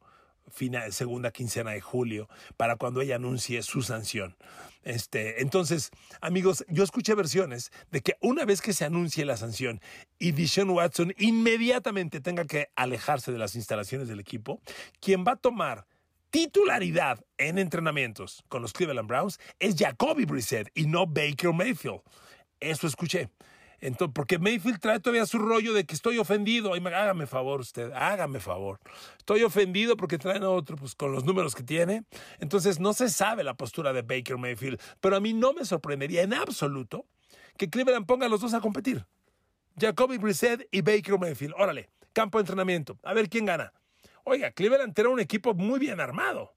segunda 0.90 1.32
quincena 1.32 1.72
de 1.72 1.82
julio, 1.82 2.30
para 2.58 2.76
cuando 2.76 3.02
ella 3.02 3.16
anuncie 3.16 3.62
su 3.64 3.82
sanción. 3.82 4.36
Este, 4.84 5.42
entonces, 5.42 5.92
amigos, 6.22 6.66
yo 6.68 6.84
escuché 6.84 7.14
versiones 7.14 7.72
de 7.92 8.02
que 8.02 8.16
una 8.20 8.46
vez 8.46 8.62
que 8.62 8.74
se 8.74 8.86
anuncie 8.86 9.26
la 9.26 9.38
sanción 9.38 9.80
y 10.18 10.32
Dishon 10.32 10.70
Watson 10.72 11.14
inmediatamente 11.18 12.20
tenga 12.20 12.46
que 12.46 12.70
alejarse 12.76 13.32
de 13.32 13.38
las 13.38 13.56
instalaciones 13.56 14.08
del 14.08 14.20
equipo, 14.20 14.62
quien 15.00 15.24
va 15.26 15.34
a 15.34 15.36
tomar 15.36 15.86
titularidad 16.32 17.24
en 17.38 17.60
entrenamientos 17.60 18.44
con 18.48 18.62
los 18.62 18.74
Cleveland 18.74 19.08
Browns 19.08 19.40
es 19.60 19.76
Jacoby 19.78 20.26
Brissett 20.26 20.72
y 20.74 20.88
no 20.88 21.06
Baker 21.06 21.54
Mayfield. 21.54 22.02
Eso 22.60 22.88
escuché. 22.88 23.30
Entonces, 23.82 24.14
porque 24.14 24.38
Mayfield 24.38 24.80
trae 24.80 25.00
todavía 25.00 25.26
su 25.26 25.40
rollo 25.40 25.74
de 25.74 25.86
que 25.86 25.96
estoy 25.96 26.20
ofendido. 26.20 26.74
hágame 26.76 27.26
favor 27.26 27.60
usted, 27.60 27.92
hágame 27.94 28.40
favor. 28.40 28.80
Estoy 29.18 29.42
ofendido 29.44 29.98
porque 29.98 30.20
traen 30.20 30.44
a 30.44 30.50
otro 30.50 30.78
pues, 30.78 30.94
con 30.94 31.12
los 31.12 31.26
números 31.26 31.56
que 31.56 31.64
tiene. 31.64 32.04
Entonces 32.40 32.80
no 32.80 32.94
se 32.94 33.10
sabe 33.10 33.44
la 33.44 33.56
postura 33.56 33.92
de 33.92 34.04
Baker 34.04 34.38
Mayfield. 34.38 34.80
Pero 35.00 35.16
a 35.16 35.20
mí 35.20 35.34
no 35.34 35.54
me 35.54 35.66
sorprendería 35.66 36.22
en 36.22 36.34
absoluto 36.34 37.08
que 37.58 37.70
Cleveland 37.70 38.06
ponga 38.06 38.28
a 38.28 38.30
los 38.30 38.42
dos 38.42 38.54
a 38.54 38.62
competir. 38.62 39.06
Jacoby 39.80 40.20
Brissett 40.20 40.68
y 40.72 40.82
Baker 40.82 41.18
Mayfield. 41.18 41.56
Órale, 41.58 41.90
campo 42.14 42.38
de 42.38 42.44
entrenamiento. 42.44 43.00
A 43.02 43.14
ver 43.14 43.30
quién 43.30 43.46
gana. 43.46 43.74
Oiga, 44.24 44.52
Cleveland 44.52 44.94
tiene 44.94 45.10
un 45.10 45.20
equipo 45.20 45.56
muy 45.56 45.80
bien 45.80 46.00
armado. 46.00 46.54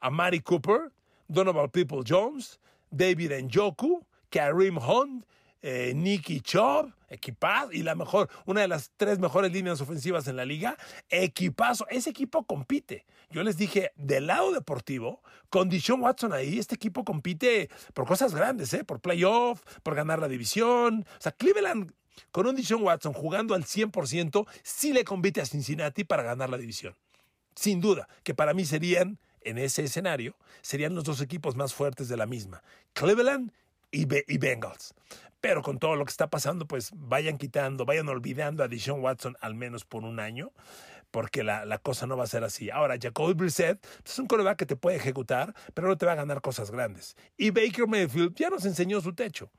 A 0.00 0.10
Cooper, 0.44 0.92
Donovan 1.26 1.70
People 1.70 2.02
Jones, 2.06 2.60
David 2.90 3.32
Njoku, 3.42 4.06
Karim 4.30 4.78
Hunt 4.78 5.26
eh, 5.62 5.92
Nicky 5.94 6.40
Chubb, 6.40 6.92
equipazo, 7.08 7.72
y 7.72 7.82
la 7.82 7.94
mejor, 7.94 8.28
una 8.46 8.60
de 8.60 8.68
las 8.68 8.92
tres 8.96 9.18
mejores 9.18 9.52
líneas 9.52 9.80
ofensivas 9.80 10.28
en 10.28 10.36
la 10.36 10.44
liga, 10.44 10.76
equipazo. 11.08 11.86
Ese 11.88 12.10
equipo 12.10 12.44
compite. 12.44 13.06
Yo 13.30 13.42
les 13.42 13.56
dije, 13.56 13.92
del 13.96 14.26
lado 14.26 14.52
deportivo, 14.52 15.22
con 15.50 15.68
Dishon 15.68 16.00
Watson 16.00 16.32
ahí, 16.32 16.58
este 16.58 16.74
equipo 16.74 17.04
compite 17.04 17.68
por 17.94 18.06
cosas 18.06 18.34
grandes, 18.34 18.72
¿eh? 18.74 18.84
por 18.84 19.00
playoff, 19.00 19.62
por 19.82 19.94
ganar 19.94 20.18
la 20.18 20.28
división. 20.28 21.04
O 21.18 21.20
sea, 21.20 21.32
Cleveland 21.32 21.92
con 22.30 22.46
un 22.46 22.56
Dishon 22.56 22.82
Watson 22.82 23.12
jugando 23.12 23.54
al 23.54 23.64
100%, 23.64 24.46
sí 24.62 24.92
le 24.92 25.04
compite 25.04 25.40
a 25.40 25.46
Cincinnati 25.46 26.04
para 26.04 26.22
ganar 26.22 26.50
la 26.50 26.58
división. 26.58 26.96
Sin 27.54 27.80
duda, 27.80 28.08
que 28.22 28.34
para 28.34 28.54
mí 28.54 28.64
serían, 28.64 29.18
en 29.42 29.58
ese 29.58 29.84
escenario, 29.84 30.36
serían 30.62 30.94
los 30.94 31.04
dos 31.04 31.20
equipos 31.20 31.56
más 31.56 31.74
fuertes 31.74 32.08
de 32.08 32.16
la 32.16 32.26
misma. 32.26 32.62
Cleveland 32.92 33.52
y, 33.90 34.06
y 34.32 34.38
Bengals. 34.38 34.94
Pero 35.40 35.62
con 35.62 35.78
todo 35.78 35.94
lo 35.94 36.04
que 36.04 36.10
está 36.10 36.28
pasando, 36.28 36.66
pues 36.66 36.90
vayan 36.94 37.38
quitando, 37.38 37.84
vayan 37.84 38.08
olvidando 38.08 38.64
a 38.64 38.68
Deshaun 38.68 39.00
Watson 39.00 39.36
al 39.40 39.54
menos 39.54 39.84
por 39.84 40.04
un 40.04 40.18
año, 40.18 40.52
porque 41.10 41.44
la, 41.44 41.78
cosa 41.78 42.06
no 42.06 42.16
va 42.16 42.24
a 42.24 42.28
ser 42.28 42.44
así. 42.44 42.70
Ahora, 42.70 42.96
Jacoby 43.00 43.34
Brissett 43.34 43.80
pues, 43.80 44.14
es 44.14 44.18
un 44.18 44.26
coreback 44.26 44.58
que 44.58 44.66
te 44.66 44.76
puede 44.76 44.96
ejecutar, 44.96 45.54
pero 45.74 45.88
no 45.88 45.96
te 45.96 46.06
va 46.06 46.12
a 46.12 46.16
ganar 46.16 46.40
cosas 46.40 46.70
grandes. 46.70 47.16
Y 47.36 47.50
Baker 47.50 47.86
Mayfield 47.86 48.34
ya 48.34 48.50
nos 48.50 48.64
enseñó 48.64 49.00
su 49.00 49.14
techo. 49.14 49.50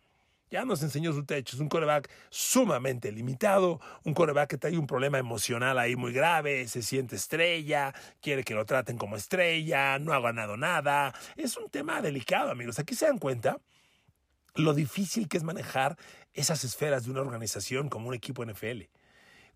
Ya 0.52 0.66
nos 0.66 0.82
enseñó 0.82 1.14
su 1.14 1.24
techo. 1.26 1.56
Es 1.56 1.62
un 1.62 1.70
coreback 1.70 2.10
sumamente 2.30 3.12
limitado, 3.12 3.80
un 4.04 4.14
coreback 4.16 4.50
que 4.50 4.58
trae 4.58 4.78
un 4.78 4.88
problema 4.88 5.20
emocional 5.20 5.78
ahí 5.78 5.96
muy 5.96 6.12
grave, 6.12 6.68
se 6.68 6.82
siente 6.82 7.16
estrella, 7.16 7.94
quiere 8.20 8.44
que 8.44 8.56
lo 8.56 8.66
traten 8.66 8.98
como 8.98 9.16
estrella, 9.16 10.00
no 10.00 10.12
ha 10.12 10.20
ganado 10.20 10.58
nada. 10.58 11.14
Es 11.36 11.56
un 11.56 11.70
tema 11.70 12.02
delicado, 12.02 12.50
amigos. 12.50 12.80
Aquí 12.80 12.96
se 12.96 13.06
dan 13.06 13.20
cuenta 13.20 13.60
lo 14.56 14.74
difícil 14.74 15.28
que 15.28 15.38
es 15.38 15.44
manejar 15.44 15.98
esas 16.34 16.64
esferas 16.64 17.06
de 17.06 17.12
una 17.12 17.22
organización 17.22 17.90
como 17.90 18.10
un 18.10 18.14
equipo 18.14 18.46
NFL. 18.46 18.84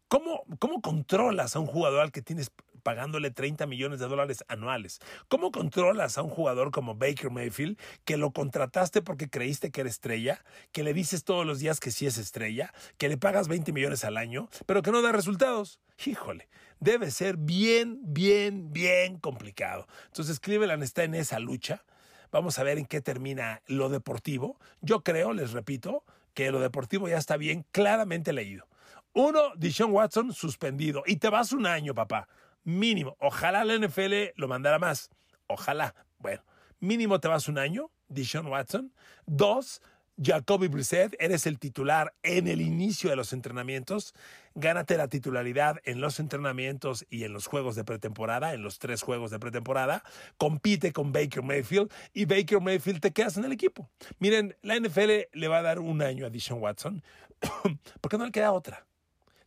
¿Cómo, 0.07 0.43
¿Cómo 0.59 0.81
controlas 0.81 1.55
a 1.55 1.59
un 1.59 1.67
jugador 1.67 2.01
al 2.01 2.11
que 2.11 2.21
tienes 2.21 2.51
pagándole 2.83 3.31
30 3.31 3.65
millones 3.65 3.99
de 3.99 4.07
dólares 4.07 4.43
anuales. 4.47 4.99
¿Cómo 5.29 5.51
controlas 5.51 6.17
a 6.17 6.21
un 6.21 6.29
jugador 6.29 6.71
como 6.71 6.95
Baker 6.95 7.31
Mayfield 7.31 7.79
que 8.05 8.17
lo 8.17 8.31
contrataste 8.31 9.01
porque 9.01 9.29
creíste 9.29 9.71
que 9.71 9.81
era 9.81 9.89
estrella, 9.89 10.43
que 10.71 10.83
le 10.83 10.93
dices 10.93 11.23
todos 11.23 11.45
los 11.45 11.59
días 11.59 11.79
que 11.79 11.91
sí 11.91 12.05
es 12.05 12.17
estrella, 12.17 12.73
que 12.97 13.09
le 13.09 13.17
pagas 13.17 13.47
20 13.47 13.71
millones 13.71 14.03
al 14.03 14.17
año, 14.17 14.49
pero 14.65 14.81
que 14.81 14.91
no 14.91 15.01
da 15.01 15.11
resultados? 15.11 15.79
Híjole, 16.05 16.49
debe 16.79 17.09
ser 17.09 17.37
bien, 17.37 17.99
bien, 18.03 18.71
bien 18.71 19.17
complicado. 19.17 19.87
Entonces 20.07 20.39
Cleveland 20.39 20.83
está 20.83 21.03
en 21.03 21.15
esa 21.15 21.39
lucha. 21.39 21.85
Vamos 22.33 22.57
a 22.57 22.63
ver 22.63 22.79
en 22.79 22.87
qué 22.87 22.99
termina 22.99 23.61
lo 23.67 23.89
deportivo. 23.89 24.59
Yo 24.81 25.03
creo, 25.03 25.33
les 25.33 25.51
repito, 25.51 26.03
que 26.33 26.51
lo 26.51 26.59
deportivo 26.59 27.07
ya 27.07 27.19
está 27.19 27.37
bien 27.37 27.63
claramente 27.71 28.33
leído. 28.33 28.65
Uno, 29.13 29.53
Dishon 29.55 29.91
Watson 29.91 30.33
suspendido. 30.33 31.03
Y 31.05 31.17
te 31.17 31.29
vas 31.29 31.51
un 31.51 31.67
año, 31.67 31.93
papá. 31.93 32.27
Mínimo. 32.63 33.15
Ojalá 33.19 33.63
la 33.63 33.77
NFL 33.77 34.33
lo 34.35 34.47
mandara 34.47 34.79
más. 34.79 35.11
Ojalá. 35.45 35.93
Bueno, 36.17 36.41
mínimo 36.79 37.19
te 37.19 37.27
vas 37.27 37.47
un 37.47 37.59
año, 37.59 37.91
Dishon 38.07 38.47
Watson. 38.47 38.91
Dos, 39.27 39.83
Jacoby 40.23 40.67
Brissett, 40.69 41.15
eres 41.19 41.45
el 41.47 41.59
titular 41.59 42.13
en 42.23 42.47
el 42.47 42.61
inicio 42.61 43.09
de 43.09 43.15
los 43.15 43.33
entrenamientos. 43.33 44.13
Gánate 44.55 44.95
la 44.95 45.09
titularidad 45.09 45.81
en 45.83 45.99
los 45.99 46.19
entrenamientos 46.19 47.05
y 47.09 47.25
en 47.25 47.33
los 47.33 47.47
juegos 47.47 47.75
de 47.75 47.83
pretemporada, 47.83 48.53
en 48.53 48.63
los 48.63 48.79
tres 48.79 49.01
juegos 49.01 49.31
de 49.31 49.39
pretemporada. 49.39 50.03
Compite 50.37 50.93
con 50.93 51.11
Baker 51.11 51.43
Mayfield 51.43 51.91
y 52.13 52.25
Baker 52.25 52.61
Mayfield 52.61 53.01
te 53.01 53.11
quedas 53.11 53.35
en 53.37 53.43
el 53.43 53.51
equipo. 53.51 53.89
Miren, 54.19 54.55
la 54.61 54.79
NFL 54.79 55.11
le 55.33 55.47
va 55.47 55.57
a 55.57 55.63
dar 55.63 55.79
un 55.79 56.01
año 56.01 56.25
a 56.25 56.29
Dishon 56.29 56.61
Watson 56.61 57.03
porque 58.01 58.17
no 58.17 58.25
le 58.25 58.31
queda 58.31 58.53
otra. 58.53 58.85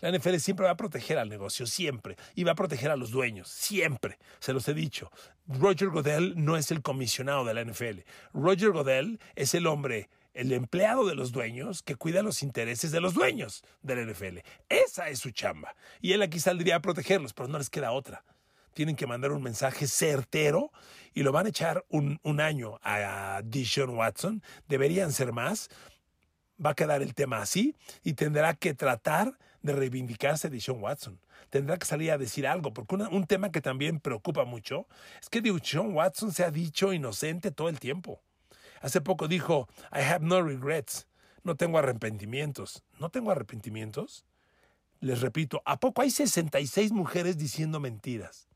La 0.01 0.11
NFL 0.11 0.37
siempre 0.37 0.67
va 0.67 0.73
a 0.73 0.77
proteger 0.77 1.19
al 1.19 1.31
negocio, 1.31 1.67
siempre. 1.67 2.17
Y 2.35 2.45
va 2.45 2.53
a 2.53 2.57
proteger 2.57 2.91
a 2.91 2.97
los 2.97 3.11
dueños, 3.11 3.49
siempre. 3.49 4.19
Se 4.41 4.53
los 4.53 4.69
he 4.69 4.75
dicho. 4.75 5.11
Roger 5.47 5.89
Godell 5.89 6.35
no 6.37 6.59
es 6.59 6.71
el 6.71 6.83
comisionado 6.83 7.45
de 7.47 7.55
la 7.55 7.65
NFL. 7.65 8.01
Roger 8.35 8.73
Godell 8.73 9.19
es 9.37 9.55
el 9.55 9.67
hombre 9.67 10.11
el 10.37 10.53
empleado 10.53 11.07
de 11.07 11.15
los 11.15 11.33
dueños 11.33 11.83
que 11.83 11.97
cuida 11.97 12.23
los 12.23 12.43
intereses 12.43 12.91
de 12.91 13.01
los 13.01 13.15
dueños 13.15 13.65
del 13.83 14.11
NFL. 14.11 14.39
Esa 14.69 15.09
es 15.09 15.19
su 15.19 15.31
chamba. 15.31 15.75
Y 16.01 16.13
él 16.13 16.23
aquí 16.23 16.41
saldría 16.41 16.77
a 16.77 16.81
protegerlos, 16.81 17.33
pero 17.33 17.49
no 17.49 17.59
les 17.59 17.71
queda 17.71 17.93
otra. 17.93 18.23
Tienen 18.75 18.97
que 18.97 19.07
mandar 19.07 19.33
un 19.33 19.43
mensaje 19.43 19.87
certero 19.87 20.71
y 21.15 21.23
lo 21.23 21.33
van 21.33 21.47
a 21.47 21.49
echar 21.49 21.85
un, 21.89 22.21
año 22.41 22.79
a 22.83 23.41
Dishon 23.43 23.97
Watson. 23.97 24.43
Deberían 24.69 25.13
ser 25.13 25.33
más. 25.33 25.71
Va 26.65 26.71
a 26.71 26.75
quedar 26.75 27.01
el 27.01 27.15
tema 27.15 27.39
así 27.39 27.75
y 28.03 28.13
tendrá 28.13 28.55
que 28.55 28.75
tratar 28.75 29.39
de 29.63 29.73
reivindicarse 29.73 30.51
Dishon 30.51 30.83
Watson. 30.83 31.19
Tendrá 31.49 31.79
que 31.79 31.87
salir 31.87 32.11
a 32.11 32.19
decir 32.19 32.47
algo, 32.47 32.75
porque 32.75 32.97
un 32.97 33.27
tema 33.27 33.51
que 33.51 33.63
también 33.63 34.01
preocupa 34.01 34.45
mucho 34.45 34.87
es 35.21 35.31
que 35.31 35.41
Dishon 35.41 35.95
Watson 35.95 36.33
se 36.33 36.45
ha 36.45 36.51
dicho 36.51 36.93
inocente 36.93 37.51
todo 37.51 37.71
el 37.71 37.81
tiempo. 37.81 38.21
Hace 38.81 39.01
poco 39.01 39.29
dijo, 39.29 39.69
I 39.93 40.01
have 40.01 40.25
no 40.25 40.43
regrets. 40.43 41.07
No 41.43 41.55
tengo 41.55 41.79
arrepentimientos. 41.79 42.83
¿No 42.99 43.11
tengo 43.11 43.31
arrepentimientos? 43.31 44.25
Les 45.01 45.21
repito, 45.21 45.63
¿a 45.65 45.79
poco 45.79 46.03
hay 46.03 46.11
66 46.11 46.93
mujeres 46.93 47.37
diciendo 47.39 47.81
mentiras? 47.81 48.49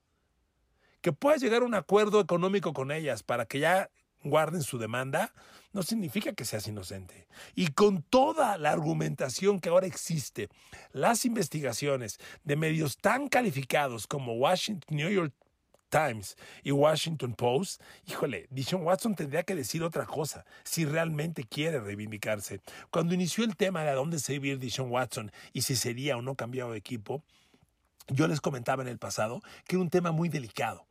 Que 1.00 1.12
puedas 1.12 1.40
llegar 1.40 1.62
a 1.62 1.66
un 1.66 1.74
acuerdo 1.74 2.20
económico 2.20 2.72
con 2.72 2.90
ellas 2.90 3.22
para 3.22 3.46
que 3.46 3.60
ya 3.60 3.90
guarden 4.22 4.62
su 4.62 4.78
demanda, 4.78 5.32
no 5.72 5.82
significa 5.82 6.32
que 6.32 6.44
seas 6.44 6.66
inocente. 6.66 7.26
Y 7.54 7.68
con 7.68 8.02
toda 8.02 8.58
la 8.58 8.70
argumentación 8.70 9.60
que 9.60 9.68
ahora 9.68 9.86
existe, 9.86 10.48
las 10.92 11.24
investigaciones 11.24 12.18
de 12.44 12.56
medios 12.56 12.96
tan 12.98 13.28
calificados 13.28 14.06
como 14.06 14.34
Washington, 14.34 14.96
New 14.96 15.10
York 15.10 15.32
Times 15.90 16.36
y 16.62 16.70
Washington 16.70 17.34
Post, 17.34 17.82
híjole, 18.06 18.46
Dishon 18.50 18.82
Watson 18.82 19.14
tendría 19.14 19.42
que 19.42 19.54
decir 19.54 19.82
otra 19.82 20.06
cosa 20.06 20.46
si 20.64 20.84
realmente 20.84 21.44
quiere 21.44 21.80
reivindicarse. 21.80 22.60
Cuando 22.90 23.14
inició 23.14 23.44
el 23.44 23.56
tema 23.56 23.82
de 23.82 23.90
a 23.90 23.94
dónde 23.94 24.18
se 24.18 24.34
iba 24.34 24.56
Dishon 24.56 24.90
Watson 24.90 25.30
y 25.52 25.62
si 25.62 25.76
sería 25.76 26.16
o 26.16 26.22
no 26.22 26.36
cambiado 26.36 26.72
de 26.72 26.78
equipo, 26.78 27.22
yo 28.08 28.26
les 28.26 28.40
comentaba 28.40 28.82
en 28.82 28.88
el 28.88 28.98
pasado 28.98 29.42
que 29.66 29.76
era 29.76 29.82
un 29.82 29.90
tema 29.90 30.12
muy 30.12 30.28
delicado. 30.28 30.86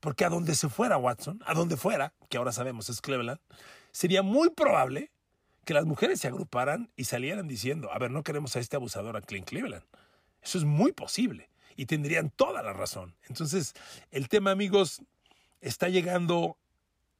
Porque 0.00 0.24
a 0.24 0.28
donde 0.28 0.54
se 0.54 0.68
fuera 0.68 0.98
Watson, 0.98 1.40
a 1.46 1.54
donde 1.54 1.76
fuera, 1.76 2.12
que 2.28 2.36
ahora 2.36 2.52
sabemos 2.52 2.88
es 2.90 3.00
Cleveland, 3.00 3.40
sería 3.90 4.22
muy 4.22 4.50
probable 4.50 5.10
que 5.64 5.74
las 5.74 5.86
mujeres 5.86 6.20
se 6.20 6.28
agruparan 6.28 6.90
y 6.94 7.04
salieran 7.04 7.48
diciendo, 7.48 7.90
a 7.90 7.98
ver, 7.98 8.10
no 8.10 8.22
queremos 8.22 8.54
a 8.56 8.60
este 8.60 8.76
abusador 8.76 9.16
a 9.16 9.22
Clint 9.22 9.48
Cleveland. 9.48 9.84
Eso 10.42 10.58
es 10.58 10.64
muy 10.64 10.92
posible 10.92 11.48
y 11.76 11.86
tendrían 11.86 12.30
toda 12.30 12.62
la 12.62 12.72
razón. 12.72 13.14
Entonces, 13.28 13.74
el 14.10 14.28
tema, 14.28 14.50
amigos, 14.50 15.02
está 15.60 15.88
llegando 15.88 16.56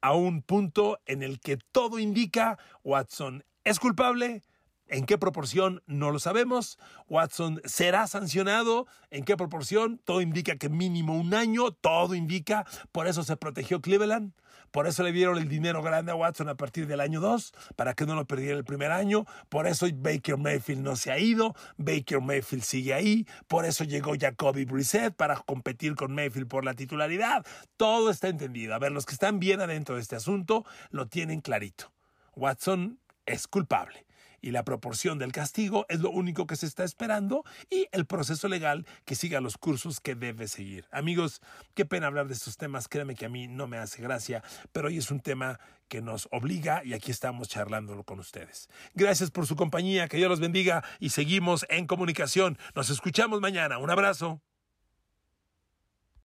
a 0.01 0.13
un 0.13 0.41
punto 0.41 0.99
en 1.05 1.23
el 1.23 1.39
que 1.39 1.57
todo 1.57 1.99
indica 1.99 2.59
Watson 2.83 3.43
es 3.63 3.79
culpable, 3.79 4.43
¿En 4.87 5.05
qué 5.05 5.17
proporción? 5.17 5.81
No 5.87 6.11
lo 6.11 6.19
sabemos. 6.19 6.77
Watson 7.09 7.59
será 7.65 8.05
sancionado. 8.05 8.85
¿En 9.09 9.23
qué 9.23 9.35
proporción? 9.35 9.99
Todo 10.03 10.21
indica 10.21 10.57
que 10.57 10.69
mínimo 10.69 11.17
un 11.17 11.33
año. 11.33 11.71
Todo 11.71 12.13
indica. 12.13 12.65
Por 12.91 13.07
eso 13.07 13.23
se 13.23 13.35
protegió 13.35 13.81
Cleveland. 13.81 14.33
Por 14.75 14.87
eso 14.87 15.03
le 15.03 15.13
dieron 15.13 15.37
el 15.37 15.47
dinero 15.47 15.81
grande 15.81 16.11
a 16.11 16.15
Watson 16.15 16.49
a 16.49 16.55
partir 16.55 16.85
del 16.85 16.99
año 16.99 17.21
2, 17.21 17.53
para 17.77 17.93
que 17.93 18.05
no 18.05 18.13
lo 18.13 18.25
perdiera 18.25 18.57
el 18.57 18.65
primer 18.65 18.91
año. 18.91 19.25
Por 19.47 19.67
eso 19.67 19.87
Baker 19.89 20.35
Mayfield 20.35 20.81
no 20.81 20.97
se 20.97 21.13
ha 21.13 21.17
ido. 21.17 21.55
Baker 21.77 22.19
Mayfield 22.19 22.61
sigue 22.61 22.93
ahí. 22.93 23.25
Por 23.47 23.63
eso 23.63 23.85
llegó 23.85 24.15
Jacoby 24.19 24.65
Brissett 24.65 25.15
para 25.15 25.37
competir 25.37 25.95
con 25.95 26.13
Mayfield 26.13 26.49
por 26.49 26.65
la 26.65 26.73
titularidad. 26.73 27.45
Todo 27.77 28.09
está 28.09 28.27
entendido. 28.27 28.75
A 28.75 28.79
ver, 28.79 28.91
los 28.91 29.05
que 29.05 29.13
están 29.13 29.39
bien 29.39 29.61
adentro 29.61 29.95
de 29.95 30.01
este 30.01 30.17
asunto 30.17 30.65
lo 30.89 31.07
tienen 31.07 31.39
clarito. 31.39 31.93
Watson 32.35 32.99
es 33.25 33.47
culpable 33.47 34.04
y 34.45 34.51
la 34.51 34.63
proporción 34.63 35.17
del 35.17 35.31
castigo 35.31 35.87
es 35.89 36.01
lo 36.01 36.11
único 36.11 36.45
que 36.45 36.55
se 36.55 36.67
está 36.67 36.83
esperando 36.83 37.43
y 37.71 37.87
el 37.91 38.05
proceso 38.05 38.47
legal 38.47 38.85
que 39.03 39.15
siga 39.15 39.41
los 39.41 39.57
cursos 39.57 39.99
que 39.99 40.13
debe 40.13 40.47
seguir. 40.47 40.85
Amigos, 40.91 41.41
qué 41.73 41.83
pena 41.83 42.05
hablar 42.05 42.27
de 42.27 42.35
estos 42.35 42.55
temas, 42.55 42.87
créanme 42.87 43.15
que 43.15 43.25
a 43.25 43.29
mí 43.29 43.47
no 43.47 43.65
me 43.65 43.79
hace 43.79 44.03
gracia, 44.03 44.43
pero 44.71 44.89
hoy 44.89 44.99
es 44.99 45.09
un 45.09 45.19
tema 45.19 45.59
que 45.87 46.03
nos 46.03 46.27
obliga 46.31 46.83
y 46.85 46.93
aquí 46.93 47.09
estamos 47.09 47.49
charlándolo 47.49 48.03
con 48.03 48.19
ustedes. 48.19 48.69
Gracias 48.93 49.31
por 49.31 49.47
su 49.47 49.55
compañía, 49.55 50.07
que 50.07 50.17
Dios 50.17 50.29
los 50.29 50.39
bendiga 50.39 50.83
y 50.99 51.09
seguimos 51.09 51.65
en 51.69 51.87
comunicación. 51.87 52.59
Nos 52.75 52.91
escuchamos 52.91 53.41
mañana. 53.41 53.79
Un 53.79 53.89
abrazo. 53.89 54.43